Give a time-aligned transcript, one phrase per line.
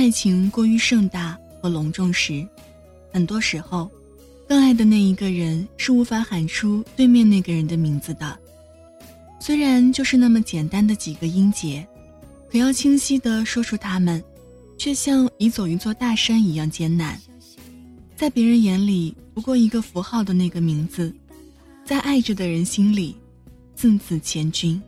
[0.00, 2.48] 爱情过于盛大和隆重时，
[3.12, 3.90] 很多时候，
[4.48, 8.38] 更爱的那一个人是无法喊出对面那个人的名字的。
[9.38, 11.86] 虽然就是那么简单的几个音节，
[12.50, 14.24] 可要清晰地说出他们，
[14.78, 17.20] 却像移走一座大山一样艰难。
[18.16, 21.14] 在别人眼里不过一个符号的那个名字，
[21.84, 23.14] 在爱着的人心里，
[23.74, 24.80] 字字千钧。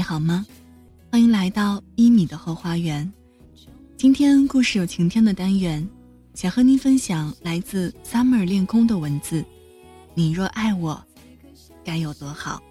[0.00, 0.46] 你好吗？
[1.12, 3.12] 欢迎来到一米的后花园。
[3.98, 5.86] 今天故事有晴天的单元，
[6.32, 9.44] 想和您分享来自 Summer 恋空的文字。
[10.14, 11.04] 你若爱我，
[11.84, 12.62] 该有多好？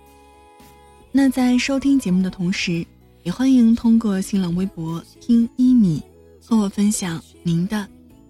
[1.12, 2.84] 那在收听节目的同时，
[3.22, 6.02] 也欢迎通过新浪微博听一米
[6.44, 7.88] 和我分享您的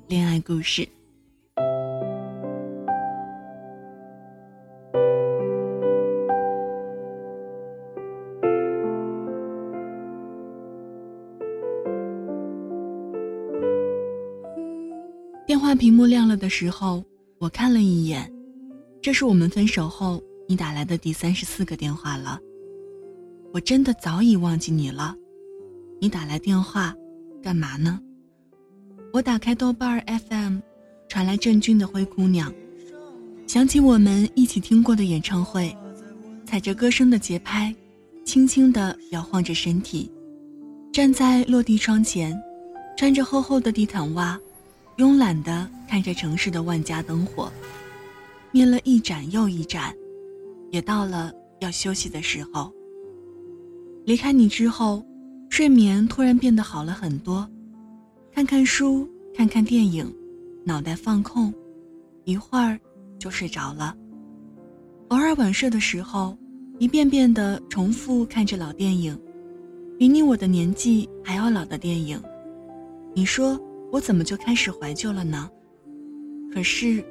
[0.10, 0.86] 恋爱故事。
[15.70, 17.04] 话屏幕亮了的时候，
[17.38, 18.28] 我看了一眼，
[19.04, 22.40] 这是我们分手后你打来的第三十四个电话了。
[23.54, 25.16] 我真的早已忘记你了，
[26.02, 26.96] 你打来电话，
[27.44, 28.00] 干嘛呢？
[29.14, 30.58] 我打开豆瓣 FM，
[31.08, 32.52] 传来郑钧的《灰姑娘》，
[33.46, 35.78] 想起我们一起听过的演唱会，
[36.48, 37.72] 踩着歌声的节拍，
[38.26, 40.12] 轻轻地摇晃着身体，
[40.92, 42.36] 站在落地窗前，
[42.98, 44.36] 穿着厚厚的地毯袜。
[45.00, 47.50] 慵懒地看着城市的万家灯火，
[48.52, 49.96] 灭了一盏又一盏，
[50.72, 52.70] 也到了要休息的时候。
[54.04, 55.02] 离开你之后，
[55.50, 57.50] 睡眠突然变得好了很多，
[58.34, 60.14] 看看书，看看电影，
[60.66, 61.54] 脑袋放空，
[62.26, 62.78] 一会儿
[63.18, 63.96] 就睡着了。
[65.08, 66.38] 偶尔晚睡的时候，
[66.78, 69.18] 一遍遍地重复看着老电影，
[69.98, 72.22] 比你我的年纪还要老的电影。
[73.14, 73.58] 你说。
[73.92, 75.50] 我怎么就开始怀旧了呢？
[76.54, 77.04] 可是，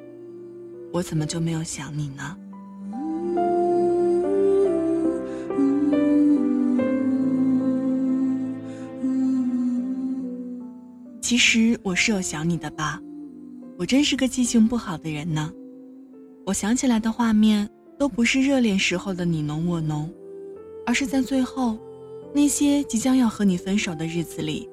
[0.93, 2.37] 我怎么就没有想你呢？
[11.21, 13.01] 其实我是有想你的吧，
[13.77, 15.51] 我真是个记性不好的人呢。
[16.45, 17.69] 我想起来的画面
[17.99, 20.09] 都不是热恋时候的你侬我侬，
[20.85, 21.77] 而是在最后，
[22.33, 24.67] 那些即将要和你分手的日子里。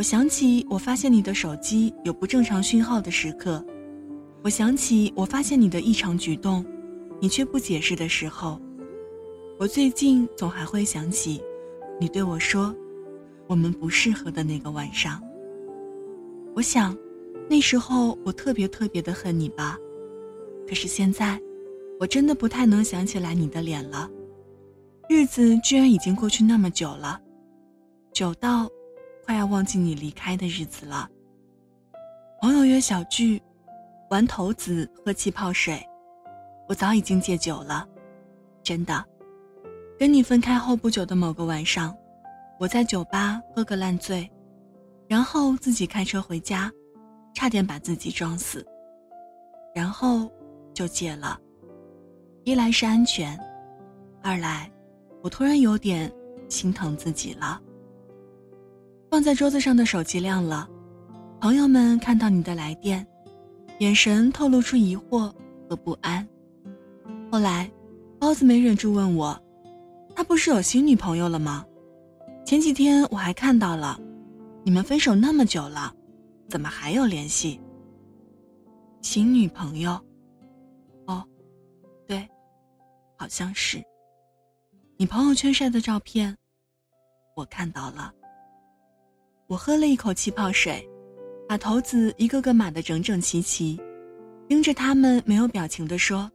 [0.00, 3.62] 我想起我发现你的手机有不正常讯号的时刻，
[4.42, 6.64] 我想起我发现你的异常举动，
[7.20, 8.58] 你却不解释的时候，
[9.58, 11.38] 我最近总还会想起，
[12.00, 12.74] 你对我说，
[13.46, 15.22] 我们不适合的那个晚上。
[16.54, 16.96] 我想，
[17.46, 19.76] 那时候我特别特别的恨你吧，
[20.66, 21.38] 可是现在，
[21.98, 24.10] 我真的不太能想起来你的脸了，
[25.10, 27.20] 日子居然已经过去那么久了，
[28.14, 28.66] 久到。
[29.30, 31.08] 快要忘记你离开的日子了。
[32.40, 33.40] 朋友约小聚，
[34.10, 35.80] 玩骰子，喝气泡水。
[36.66, 37.88] 我早已经戒酒了，
[38.60, 39.04] 真的。
[39.96, 41.96] 跟你分开后不久的某个晚上，
[42.58, 44.28] 我在酒吧喝个烂醉，
[45.06, 46.68] 然后自己开车回家，
[47.32, 48.66] 差点把自己撞死。
[49.72, 50.28] 然后
[50.74, 51.38] 就戒了。
[52.42, 53.38] 一来是安全，
[54.24, 54.68] 二来
[55.22, 56.12] 我突然有点
[56.48, 57.62] 心疼自己了。
[59.10, 60.68] 放在桌子上的手机亮了，
[61.40, 63.04] 朋友们看到你的来电，
[63.80, 65.34] 眼神透露出疑惑
[65.68, 66.26] 和不安。
[67.30, 67.68] 后来，
[68.20, 69.36] 包子没忍住问我
[70.14, 71.66] ：“他不是有新女朋友了吗？
[72.44, 74.00] 前几天我还看到了，
[74.62, 75.92] 你们分手那么久了，
[76.48, 77.60] 怎么还有联系？”
[79.02, 80.00] 新女朋友？
[81.06, 81.24] 哦，
[82.06, 82.28] 对，
[83.16, 83.82] 好像是。
[84.96, 86.36] 你朋友圈晒的照片，
[87.34, 88.14] 我看到了。
[89.50, 90.88] 我喝了一口气泡水，
[91.48, 93.76] 把骰子一个个码得整整齐齐，
[94.46, 96.30] 盯着他们没有表情地说：“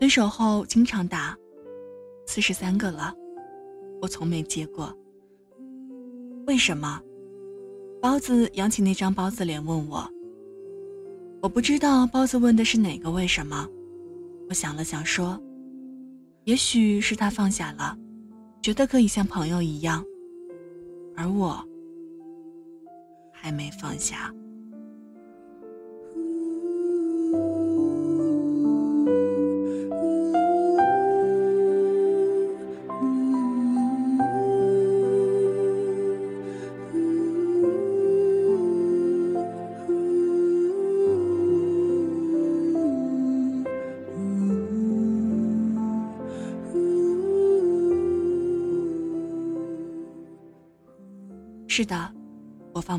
[0.00, 1.38] 分手后经常打，
[2.26, 3.14] 四十三个了，
[4.02, 4.92] 我从没接过。
[6.48, 7.00] 为什么？”
[8.02, 10.10] 包子扬起那张包子脸问我。
[11.40, 13.64] 我不知道包子问的是哪个为什么。
[14.48, 15.40] 我想了想说
[16.42, 17.96] ：“也许是他放下了，
[18.60, 20.04] 觉得可以像朋友一样，
[21.14, 21.64] 而我。”
[23.48, 24.30] 还没放下。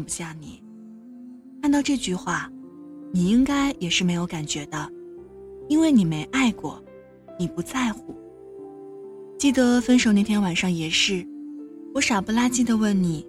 [0.10, 0.62] 下你。
[1.62, 2.52] 看到这句话，
[3.14, 4.92] 你应该也是没有感觉的，
[5.68, 6.84] 因为你没爱过，
[7.38, 8.14] 你不在乎。
[9.38, 11.26] 记得分手那天晚上也是，
[11.94, 13.26] 我傻不拉几的问你：“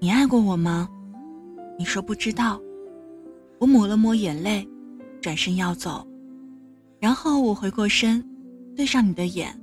[0.00, 0.88] 你爱过我吗？”
[1.78, 2.60] 你说不知道。
[3.58, 4.68] 我抹了抹眼泪，
[5.20, 6.06] 转身要走，
[7.00, 8.22] 然后我回过身，
[8.74, 9.58] 对上你的眼，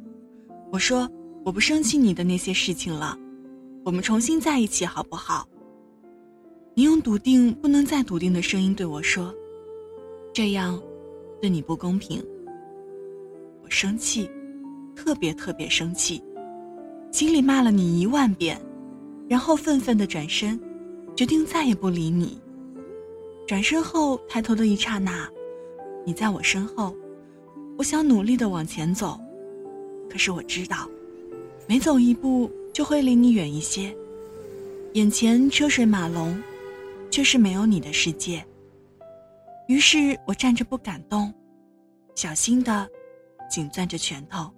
[0.72, 1.10] 我说
[1.46, 3.18] ：“我不生气你的那些事情了，
[3.86, 5.48] 我们重新在一起好不好？”
[6.76, 9.32] 你用笃定不能再笃定的声音对我说
[10.34, 10.82] ：“这样，
[11.40, 12.20] 对你不公平。”
[13.64, 14.28] 我生气，
[14.96, 16.24] 特别特别生气，
[17.12, 18.60] 心里骂了你一万遍，
[19.30, 20.60] 然后愤愤的转身，
[21.16, 22.40] 决定再也不理你。
[23.46, 25.30] 转身后抬头的一刹那，
[26.04, 26.96] 你在我身后，
[27.78, 29.20] 我想努力的往前走，
[30.10, 30.90] 可是我知道，
[31.68, 33.96] 每走一步就会离你远一些。
[34.94, 36.36] 眼前车水马龙。
[37.14, 38.44] 却是没有你的世界。
[39.68, 41.32] 于是我站着不敢动，
[42.16, 42.90] 小心的
[43.48, 44.52] 紧攥着拳头。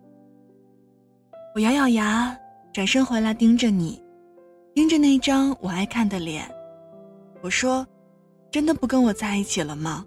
[1.54, 2.34] 我咬咬牙，
[2.72, 4.02] 转身回来盯着你，
[4.74, 6.50] 盯着那张我爱看的脸。
[7.44, 7.86] 我说
[8.50, 10.06] ：“真的不跟我在一起了吗？”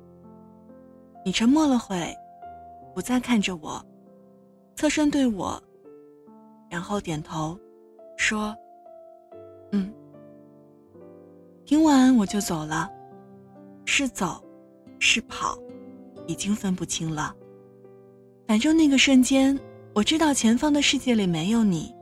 [1.26, 2.16] 你沉默了会，
[2.94, 3.84] 不再看着我，
[4.74, 5.62] 侧身对我，
[6.70, 7.60] 然后点头，
[8.16, 8.56] 说
[9.72, 9.92] ：“嗯。”
[11.68, 12.90] 听完我就走了，
[13.84, 14.42] 是走，
[14.98, 15.54] 是跑，
[16.26, 17.36] 已经分不清了。
[18.46, 19.60] 反正那个瞬间，
[19.92, 21.94] 我知道前方的世界里没有你，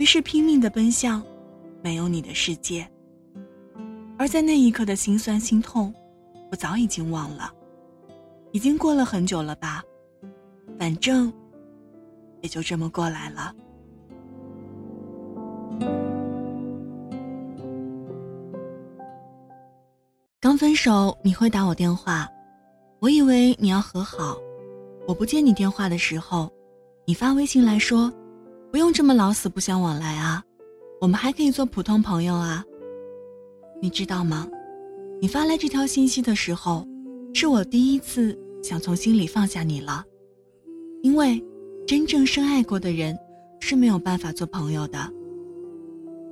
[0.00, 1.22] 于是拼命的奔向
[1.84, 2.84] 没有你的世界。
[4.18, 5.94] 而在那一刻的心酸心痛，
[6.50, 7.48] 我早已经忘了，
[8.50, 9.84] 已经过了很久了吧？
[10.80, 11.32] 反正
[12.40, 13.54] 也就这么过来了。
[20.46, 22.28] 刚分手你会打我电话，
[23.00, 24.38] 我以为你要和好。
[25.04, 26.48] 我不接你电话的时候，
[27.04, 28.12] 你发微信来说，
[28.70, 30.40] 不用这么老死不相往来啊，
[31.00, 32.64] 我们还可以做普通朋友啊。
[33.82, 34.46] 你知道吗？
[35.20, 36.86] 你发来这条信息的时候，
[37.34, 40.04] 是我第一次想从心里放下你了，
[41.02, 41.44] 因为
[41.88, 43.18] 真正深爱过的人
[43.58, 45.12] 是没有办法做朋友的。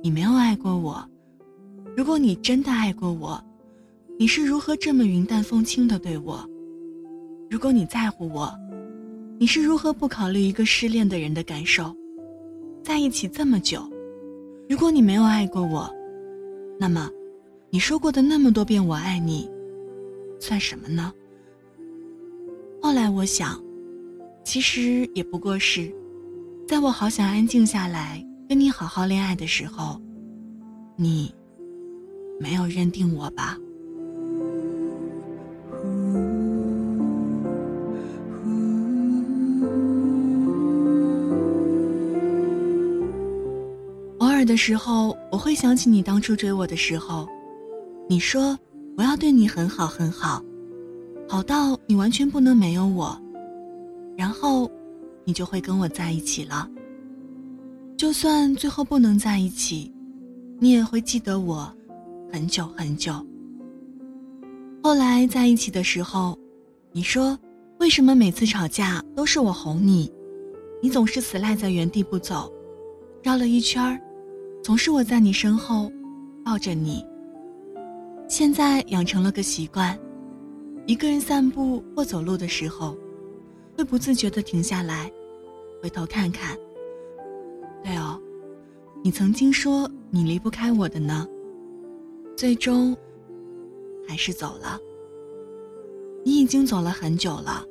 [0.01, 1.05] 你没有爱过我，
[1.97, 3.44] 如果你真的爱过我。
[4.17, 6.49] 你是如何这么云淡风轻的对我？
[7.49, 8.49] 如果你在乎我，
[9.37, 11.93] 你是如何不考虑一个失恋的人的感受？
[12.81, 13.85] 在一起这么久，
[14.69, 15.93] 如果你没有爱过我，
[16.79, 17.09] 那么，
[17.69, 19.49] 你说过的那么多遍“我爱你”，
[20.39, 21.11] 算什么呢？
[22.81, 23.61] 后来我想，
[24.45, 25.93] 其实也不过是，
[26.65, 29.99] 在我好想安静下来跟你好好恋爱的时候，
[30.95, 31.35] 你
[32.39, 33.57] 没有认定我吧。
[44.35, 47.25] 二的时候，我会想起你当初追我的时候，
[48.09, 48.59] 你说
[48.97, 50.43] 我要对你很好很好，
[51.25, 53.17] 好到你完全不能没有我，
[54.17, 54.69] 然后
[55.23, 56.69] 你就会跟我在一起了。
[57.95, 59.89] 就算最后不能在一起，
[60.59, 61.73] 你也会记得我
[62.29, 63.13] 很久很久。
[64.83, 66.37] 后来在一起的时候，
[66.91, 67.39] 你说
[67.79, 70.11] 为什么每次吵架都是我哄你，
[70.81, 72.51] 你总是死赖在原地不走，
[73.23, 73.97] 绕了一圈儿。
[74.65, 75.91] 总是我在你身后，
[76.43, 77.05] 抱着你。
[78.27, 79.95] 现在养成了个习惯，
[80.87, 82.97] 一个人散步或走路的时候，
[83.77, 85.11] 会不自觉地停下来，
[85.83, 86.57] 回头看看。
[87.83, 88.19] 对哦，
[89.03, 91.27] 你曾经说你离不开我的呢，
[92.35, 92.97] 最终
[94.07, 94.79] 还是走了。
[96.23, 97.63] 你已经走了很久了，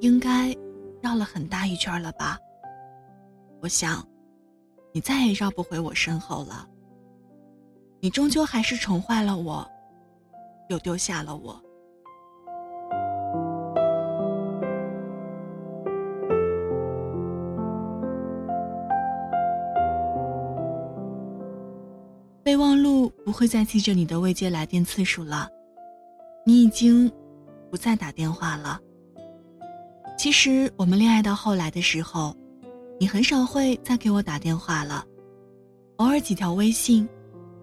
[0.00, 0.52] 应该
[1.00, 2.36] 绕了很大一圈了吧？
[3.62, 4.04] 我想。
[4.96, 6.68] 你再也绕不回我身后了。
[7.98, 9.68] 你终究还是宠坏了我，
[10.68, 11.60] 又丢下了我。
[22.44, 25.48] 备忘录不会再记着你的未接来电次数了，
[26.46, 27.10] 你已经
[27.68, 28.78] 不再打电话了。
[30.16, 32.32] 其实我们恋爱到后来的时候。
[32.98, 35.04] 你很少会再给我打电话了，
[35.96, 37.08] 偶尔几条微信，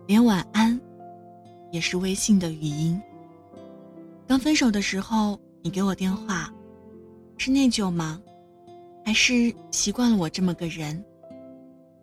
[0.05, 0.79] 连晚安，
[1.71, 3.01] 也是微信的语音。
[4.27, 6.53] 刚分手的时候，你给我电话，
[7.37, 8.21] 是内疚吗？
[9.05, 11.03] 还是习惯了我这么个人？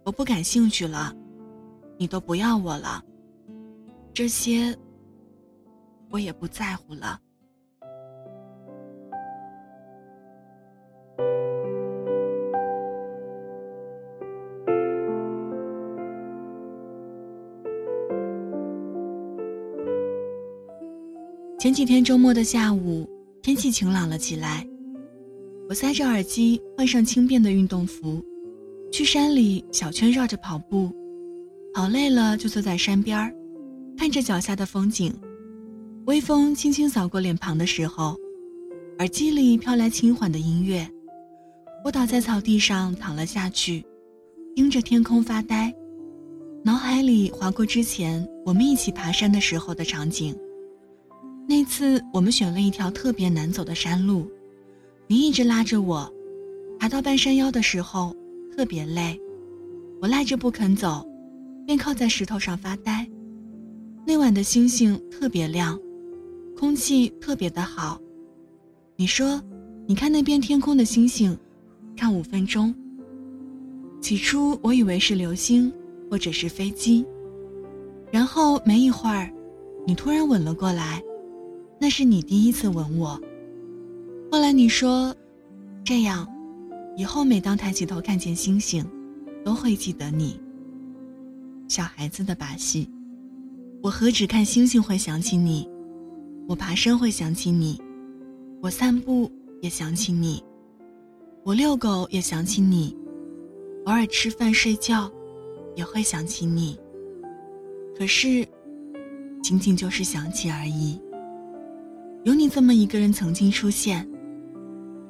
[0.05, 1.15] 我不感兴趣了，
[1.99, 3.05] 你都不要我了，
[4.15, 4.77] 这些
[6.11, 7.21] 我也不在乎了。
[21.69, 23.07] 前几天周末的下午，
[23.43, 24.67] 天气晴朗了起来。
[25.69, 28.25] 我塞着耳机，换上轻便的运动服，
[28.91, 30.91] 去山里小圈绕着跑步。
[31.75, 33.31] 跑累了就坐在山边儿，
[33.99, 35.13] 看着脚下的风景。
[36.07, 38.17] 微风轻轻扫过脸庞的时候，
[39.01, 40.89] 耳机里飘来轻缓的音乐。
[41.85, 43.85] 我倒在草地上躺了下去，
[44.57, 45.71] 盯着天空发呆，
[46.65, 50.35] 脑海里划过之前我们一起爬山的时候的场景。
[51.51, 54.31] 那次我们选了一条特别难走的山路，
[55.07, 56.13] 你一直拉着我，
[56.79, 58.15] 爬到半山腰的时候
[58.55, 59.19] 特别累，
[59.99, 61.09] 我赖着不肯走，
[61.65, 63.09] 便靠在石头上发呆。
[64.07, 65.81] 那晚的星星特别亮，
[66.55, 67.99] 空气特别的好。
[68.95, 69.41] 你说，
[69.87, 71.35] 你看那边天空的星星，
[71.97, 72.75] 看五分钟。
[74.03, 75.73] 起初我以为是流星
[76.11, 77.07] 或者是飞机，
[78.13, 79.33] 然后没一会儿，
[79.87, 81.03] 你突然吻了过来。
[81.81, 83.21] 那是你第一次吻我。
[84.31, 85.15] 后来你说，
[85.85, 86.29] 这样，
[86.97, 88.85] 以后每当抬起头看见星星，
[89.45, 90.41] 都会记得你。
[91.69, 92.91] 小孩子的把戏，
[93.83, 95.69] 我何止看星星会想起你，
[96.49, 97.81] 我爬山会想起你，
[98.61, 99.31] 我散步
[99.63, 100.43] 也想起你，
[101.45, 102.97] 我遛狗也想起你，
[103.85, 105.11] 偶尔吃饭睡觉，
[105.77, 106.79] 也会想起你。
[107.97, 108.47] 可是，
[109.43, 111.01] 仅仅就是想起而已。
[112.25, 114.07] 有你这么一个人曾经出现，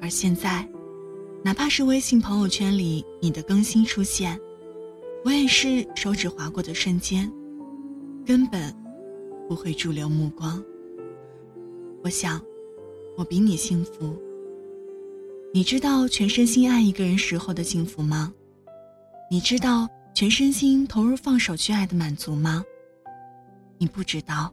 [0.00, 0.68] 而现在，
[1.42, 4.38] 哪怕是微信朋友圈里你的更新出现，
[5.24, 7.32] 我也是手指划过的瞬间，
[8.24, 8.74] 根本
[9.48, 10.62] 不会驻留目光。
[12.04, 12.40] 我想，
[13.16, 14.16] 我比你幸福。
[15.52, 18.32] 你知道全身心爱一个人时候的幸福吗？
[19.30, 22.62] 你知道全身心投入放手去爱的满足吗？
[23.78, 24.52] 你不知道。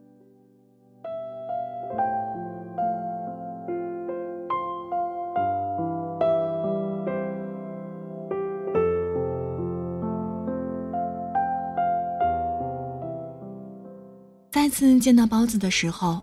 [14.66, 16.20] 再次见到包子的时候，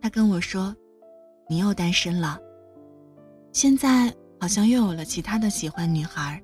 [0.00, 0.72] 他跟我说
[1.50, 2.38] ：“你又单身了。
[3.52, 6.40] 现在好像又有了其他的喜欢女孩，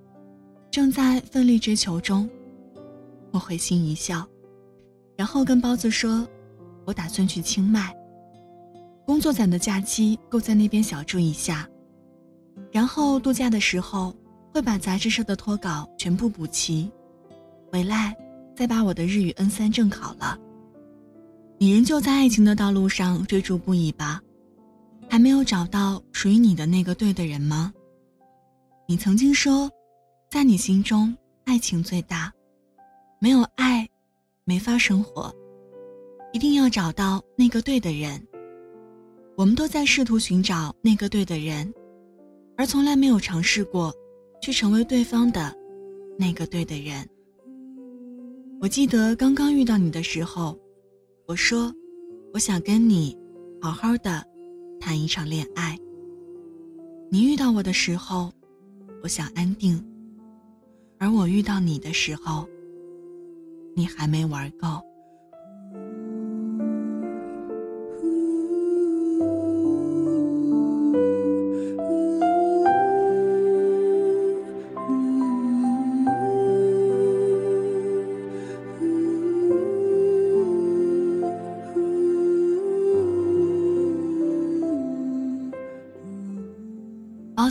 [0.73, 2.29] 正在奋力追求中。”
[3.31, 4.27] 我会心一笑，
[5.15, 6.27] 然后跟包子说
[6.85, 7.95] ：“我打算去清迈，
[9.07, 11.65] 工作攒的假期够在那边小住一下，
[12.73, 14.13] 然后度假的时候
[14.53, 16.91] 会把杂志社的脱稿全部补齐，
[17.71, 18.17] 回来
[18.57, 20.37] 再把我的日语 N 三证考了。”
[21.59, 24.21] 你仍旧在爱情的道路上追逐不已吧？
[25.09, 27.73] 还没有找到属于你的那个对的人吗？
[28.87, 29.71] 你曾经说，
[30.31, 32.31] 在你心中，爱情最大，
[33.19, 33.89] 没有爱，
[34.45, 35.35] 没法生活，
[36.31, 38.23] 一定要找到那个对的人。
[39.35, 41.73] 我们都在试图寻找那个对的人，
[42.59, 43.91] 而从来没有尝试过，
[44.43, 45.57] 去成为对方的
[46.19, 47.09] 那个对的人。
[48.61, 50.55] 我记得刚刚遇到你的时候。
[51.27, 51.75] 我说，
[52.33, 53.19] 我想跟你
[53.61, 54.25] 好好的
[54.79, 55.77] 谈一场恋爱。
[57.11, 58.33] 你遇到我的时候，
[59.03, 59.77] 我想安定；
[61.01, 62.49] 而我遇到你的时候，
[63.75, 64.81] 你还没玩够。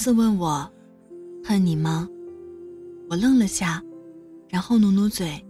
[0.06, 0.72] 自问我
[1.44, 2.08] ：“恨你吗？”
[3.10, 3.84] 我愣了下，
[4.48, 5.44] 然后努努嘴，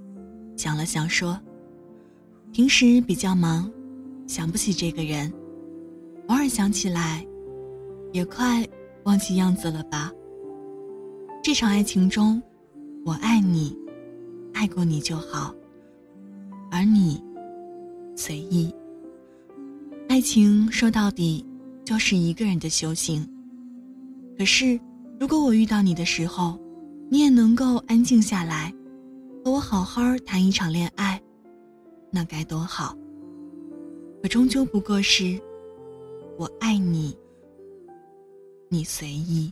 [0.55, 1.37] 想了想说
[2.55, 3.69] ：“平时比较忙，
[4.27, 5.29] 想不起这个人，
[6.27, 7.27] 偶尔想起来，
[8.13, 8.65] 也快
[9.03, 10.09] 忘记样子了吧。
[11.43, 12.41] 这场爱情中，
[13.05, 13.77] 我爱你，
[14.53, 15.53] 爱过你就好，
[16.71, 17.21] 而你
[18.15, 18.73] 随意。
[20.07, 21.45] 爱情说到底，
[21.83, 23.29] 就是一个人的修行。”
[24.37, 24.79] 可是，
[25.19, 26.59] 如果我遇到你的时候，
[27.09, 28.73] 你也能够安静下来，
[29.43, 31.21] 和我好好谈一场恋爱，
[32.11, 32.95] 那该多好。
[34.21, 35.39] 可终究不过是，
[36.37, 37.15] 我爱你，
[38.69, 39.51] 你随意。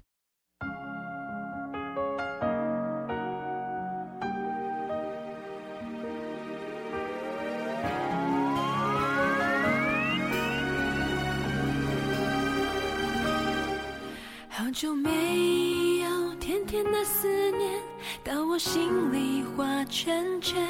[20.04, 20.62] 圈圈，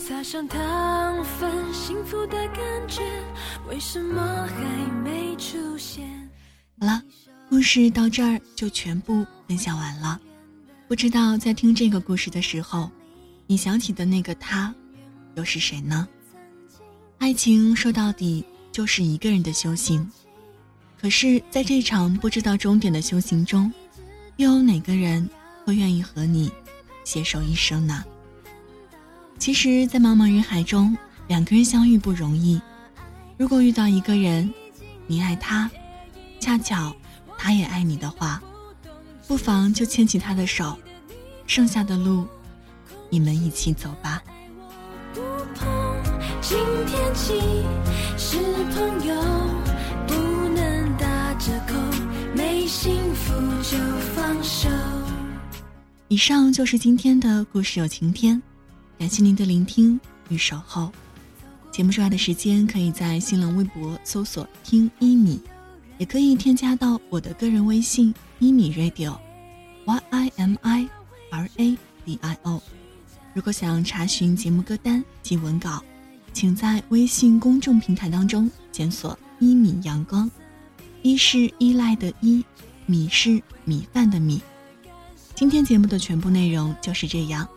[0.00, 3.00] 撒上糖分，幸福的感觉，
[3.68, 6.04] 为什么还没出现？
[6.80, 7.00] 好了，
[7.48, 10.20] 故事到这儿就全部分享完了。
[10.88, 12.90] 不知道在听这个故事的时候，
[13.46, 14.74] 你想起的那个他，
[15.36, 16.08] 又是谁呢？
[17.18, 20.04] 爱情说到底就是一个人的修行，
[21.00, 23.72] 可是，在这场不知道终点的修行中，
[24.36, 25.30] 又有哪个人
[25.64, 26.50] 会愿意和你
[27.04, 28.04] 携手一生呢？
[29.38, 30.96] 其实，在茫茫人海中，
[31.28, 32.60] 两个人相遇不容易。
[33.36, 34.52] 如果遇到一个人，
[35.06, 35.70] 你爱他，
[36.40, 36.94] 恰巧
[37.38, 38.42] 他也爱你的话，
[39.28, 40.76] 不妨就牵起他的手，
[41.46, 42.26] 剩下的路，
[43.08, 44.22] 你们一起走吧。
[46.40, 47.40] 今天起
[48.16, 48.38] 是
[48.72, 49.14] 朋友，
[50.06, 50.14] 不
[50.48, 51.74] 能打折扣，
[52.34, 53.78] 没幸福就
[54.14, 54.68] 放手。
[56.08, 58.40] 以上就是今天的故事有晴天，
[58.98, 59.98] 感谢您的聆听
[60.28, 60.90] 与守候。
[61.70, 65.40] 节目之外的时间，可以在新浪微博搜索“听一米”，
[65.98, 70.88] 也可以添加到我的个人微信“一米 radio”，y i m i
[71.30, 72.62] r a d i o。
[73.34, 75.82] 如果想查询节目歌单及文稿。
[76.32, 80.30] 请在微信公众平台当中检索“一米阳光”，
[81.00, 82.44] 一是依赖的依，
[82.84, 84.42] 米是米饭的米。
[85.34, 87.48] 今天节目的全部内容就是这样，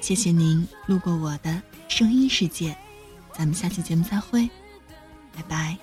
[0.00, 2.76] 谢谢您路过我的声音世界，
[3.34, 4.48] 咱们下期节目再会，
[5.36, 5.76] 拜拜。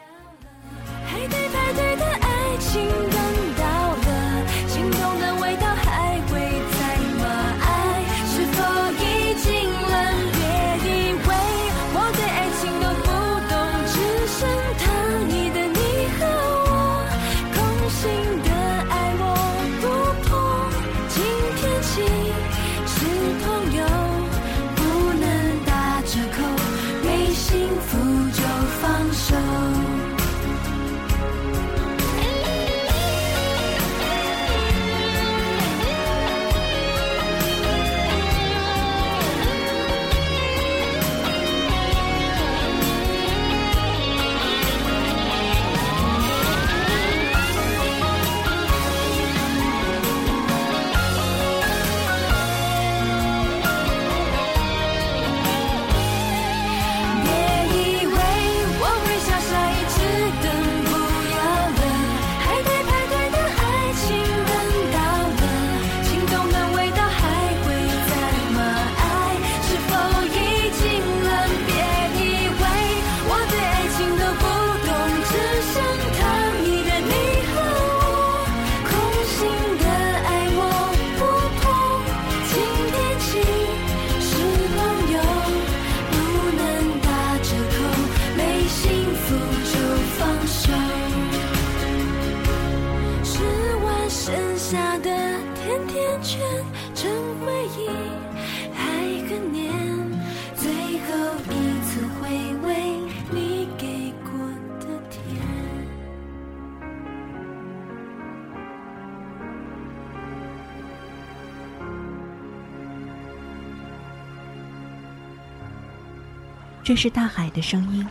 [116.85, 118.07] 这是大海的声音，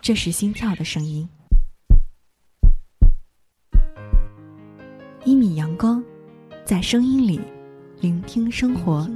[0.00, 1.28] 这是心跳的声音。
[5.26, 6.02] 一米阳光，
[6.64, 7.38] 在声音里
[8.00, 9.06] 聆听生活。